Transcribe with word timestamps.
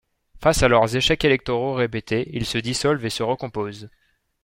Face 0.39 0.63
à 0.63 0.67
leurs 0.67 0.95
échecs 0.95 1.23
électoraux 1.25 1.75
répétés, 1.75 2.27
ils 2.35 2.47
se 2.47 2.57
dissolvent 2.57 3.05
et 3.05 3.11
se 3.11 3.21
recomposent. 3.21 3.91